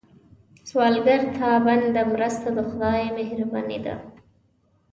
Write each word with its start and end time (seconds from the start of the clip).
سوالګر 0.69 1.21
ته 1.35 1.47
بنده 1.65 2.01
مرسته، 2.13 2.47
د 2.57 2.59
خدای 2.69 3.01
مهرباني 3.17 3.79
ده 3.85 3.95